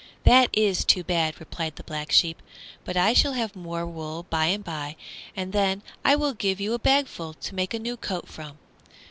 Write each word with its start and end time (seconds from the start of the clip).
"That 0.23 0.49
is 0.51 0.83
too 0.83 1.03
bad," 1.03 1.39
replied 1.39 1.75
the 1.75 1.83
Black 1.83 2.11
Sheep; 2.11 2.41
"but 2.85 2.97
I 2.97 3.13
shall 3.13 3.33
have 3.33 3.55
more 3.55 3.85
wool 3.85 4.23
by 4.31 4.45
and 4.47 4.63
by, 4.63 4.95
and 5.35 5.53
then 5.53 5.83
I 6.03 6.15
will 6.15 6.33
give 6.33 6.59
you 6.59 6.73
a 6.73 6.79
bagful 6.79 7.35
to 7.35 7.53
make 7.53 7.75
a 7.75 7.77
new 7.77 7.97
coat 7.97 8.27
from." 8.27 8.57